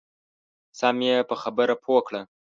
[0.79, 2.21] سم یې په خبره پوه کړه.